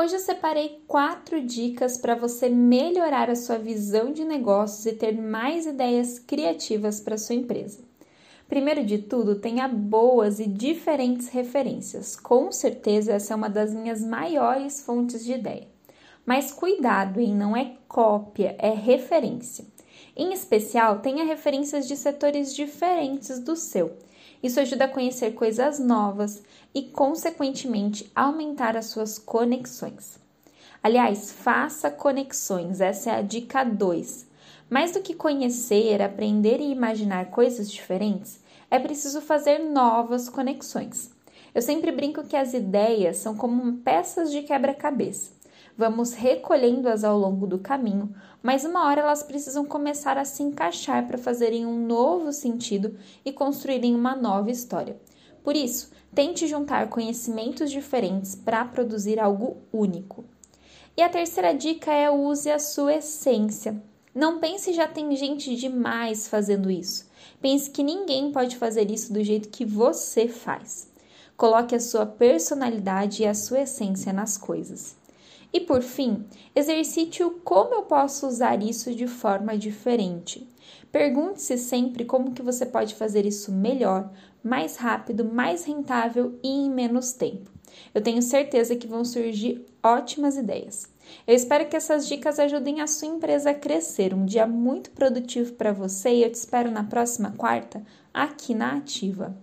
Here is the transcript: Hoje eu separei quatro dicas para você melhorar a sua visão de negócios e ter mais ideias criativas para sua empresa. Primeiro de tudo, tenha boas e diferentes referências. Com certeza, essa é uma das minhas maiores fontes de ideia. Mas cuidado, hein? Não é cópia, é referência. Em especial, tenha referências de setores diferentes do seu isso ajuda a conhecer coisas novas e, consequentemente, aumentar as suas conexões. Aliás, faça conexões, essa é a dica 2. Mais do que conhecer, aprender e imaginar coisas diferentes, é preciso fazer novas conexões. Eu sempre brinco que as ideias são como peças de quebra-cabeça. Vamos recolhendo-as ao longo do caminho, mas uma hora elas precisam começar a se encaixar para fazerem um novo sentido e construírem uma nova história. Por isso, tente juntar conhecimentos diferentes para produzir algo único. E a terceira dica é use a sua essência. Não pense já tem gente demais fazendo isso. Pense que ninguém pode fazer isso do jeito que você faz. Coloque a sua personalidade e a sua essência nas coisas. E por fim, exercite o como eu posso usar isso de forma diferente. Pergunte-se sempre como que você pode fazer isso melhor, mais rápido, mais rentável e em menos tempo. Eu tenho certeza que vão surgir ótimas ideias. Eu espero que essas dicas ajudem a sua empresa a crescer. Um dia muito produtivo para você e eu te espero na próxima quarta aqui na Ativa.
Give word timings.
Hoje 0.00 0.14
eu 0.14 0.20
separei 0.20 0.80
quatro 0.86 1.44
dicas 1.44 1.98
para 1.98 2.14
você 2.14 2.48
melhorar 2.48 3.28
a 3.28 3.34
sua 3.34 3.58
visão 3.58 4.12
de 4.12 4.24
negócios 4.24 4.86
e 4.86 4.92
ter 4.92 5.20
mais 5.20 5.66
ideias 5.66 6.20
criativas 6.20 7.00
para 7.00 7.18
sua 7.18 7.34
empresa. 7.34 7.80
Primeiro 8.48 8.86
de 8.86 8.98
tudo, 8.98 9.40
tenha 9.40 9.66
boas 9.66 10.38
e 10.38 10.46
diferentes 10.46 11.26
referências. 11.30 12.14
Com 12.14 12.52
certeza, 12.52 13.14
essa 13.14 13.32
é 13.32 13.36
uma 13.36 13.50
das 13.50 13.74
minhas 13.74 14.00
maiores 14.00 14.80
fontes 14.82 15.24
de 15.24 15.32
ideia. 15.32 15.66
Mas 16.24 16.52
cuidado, 16.52 17.18
hein? 17.18 17.34
Não 17.34 17.56
é 17.56 17.72
cópia, 17.88 18.54
é 18.56 18.70
referência. 18.70 19.64
Em 20.16 20.32
especial, 20.32 21.00
tenha 21.00 21.24
referências 21.24 21.88
de 21.88 21.96
setores 21.96 22.54
diferentes 22.54 23.40
do 23.40 23.56
seu 23.56 23.96
isso 24.42 24.60
ajuda 24.60 24.84
a 24.84 24.88
conhecer 24.88 25.32
coisas 25.32 25.78
novas 25.78 26.42
e, 26.74 26.82
consequentemente, 26.82 28.10
aumentar 28.14 28.76
as 28.76 28.86
suas 28.86 29.18
conexões. 29.18 30.18
Aliás, 30.82 31.32
faça 31.32 31.90
conexões, 31.90 32.80
essa 32.80 33.10
é 33.10 33.14
a 33.16 33.22
dica 33.22 33.64
2. 33.64 34.26
Mais 34.70 34.92
do 34.92 35.00
que 35.00 35.14
conhecer, 35.14 36.00
aprender 36.02 36.60
e 36.60 36.70
imaginar 36.70 37.30
coisas 37.30 37.70
diferentes, 37.70 38.40
é 38.70 38.78
preciso 38.78 39.20
fazer 39.20 39.58
novas 39.58 40.28
conexões. 40.28 41.10
Eu 41.54 41.62
sempre 41.62 41.90
brinco 41.90 42.22
que 42.24 42.36
as 42.36 42.54
ideias 42.54 43.16
são 43.16 43.34
como 43.34 43.78
peças 43.78 44.30
de 44.30 44.42
quebra-cabeça. 44.42 45.37
Vamos 45.78 46.12
recolhendo-as 46.12 47.04
ao 47.04 47.16
longo 47.16 47.46
do 47.46 47.56
caminho, 47.56 48.12
mas 48.42 48.64
uma 48.64 48.84
hora 48.84 49.02
elas 49.02 49.22
precisam 49.22 49.64
começar 49.64 50.18
a 50.18 50.24
se 50.24 50.42
encaixar 50.42 51.06
para 51.06 51.16
fazerem 51.16 51.64
um 51.64 51.86
novo 51.86 52.32
sentido 52.32 52.98
e 53.24 53.30
construírem 53.30 53.94
uma 53.94 54.16
nova 54.16 54.50
história. 54.50 54.96
Por 55.44 55.54
isso, 55.54 55.92
tente 56.12 56.48
juntar 56.48 56.88
conhecimentos 56.88 57.70
diferentes 57.70 58.34
para 58.34 58.64
produzir 58.64 59.20
algo 59.20 59.58
único. 59.72 60.24
E 60.96 61.00
a 61.00 61.08
terceira 61.08 61.54
dica 61.54 61.92
é 61.92 62.10
use 62.10 62.50
a 62.50 62.58
sua 62.58 62.96
essência. 62.96 63.80
Não 64.12 64.40
pense 64.40 64.72
já 64.72 64.88
tem 64.88 65.14
gente 65.14 65.54
demais 65.54 66.26
fazendo 66.26 66.68
isso. 66.68 67.08
Pense 67.40 67.70
que 67.70 67.84
ninguém 67.84 68.32
pode 68.32 68.56
fazer 68.56 68.90
isso 68.90 69.12
do 69.12 69.22
jeito 69.22 69.48
que 69.48 69.64
você 69.64 70.26
faz. 70.26 70.90
Coloque 71.36 71.76
a 71.76 71.80
sua 71.80 72.04
personalidade 72.04 73.22
e 73.22 73.26
a 73.26 73.32
sua 73.32 73.60
essência 73.60 74.12
nas 74.12 74.36
coisas. 74.36 74.98
E 75.52 75.60
por 75.60 75.82
fim, 75.82 76.24
exercite 76.54 77.22
o 77.22 77.30
como 77.30 77.74
eu 77.74 77.82
posso 77.82 78.26
usar 78.26 78.62
isso 78.62 78.94
de 78.94 79.06
forma 79.06 79.56
diferente. 79.56 80.46
Pergunte-se 80.92 81.56
sempre 81.58 82.04
como 82.04 82.32
que 82.32 82.42
você 82.42 82.66
pode 82.66 82.94
fazer 82.94 83.24
isso 83.26 83.52
melhor, 83.52 84.10
mais 84.42 84.76
rápido, 84.76 85.24
mais 85.24 85.64
rentável 85.64 86.38
e 86.42 86.48
em 86.48 86.70
menos 86.70 87.12
tempo. 87.12 87.50
Eu 87.94 88.02
tenho 88.02 88.22
certeza 88.22 88.76
que 88.76 88.86
vão 88.86 89.04
surgir 89.04 89.64
ótimas 89.82 90.36
ideias. 90.36 90.86
Eu 91.26 91.34
espero 91.34 91.68
que 91.68 91.76
essas 91.76 92.06
dicas 92.06 92.38
ajudem 92.38 92.80
a 92.80 92.86
sua 92.86 93.08
empresa 93.08 93.50
a 93.50 93.54
crescer. 93.54 94.12
Um 94.12 94.24
dia 94.24 94.46
muito 94.46 94.90
produtivo 94.90 95.52
para 95.54 95.72
você 95.72 96.10
e 96.10 96.22
eu 96.24 96.30
te 96.30 96.34
espero 96.34 96.70
na 96.70 96.84
próxima 96.84 97.32
quarta 97.32 97.82
aqui 98.12 98.54
na 98.54 98.76
Ativa. 98.76 99.36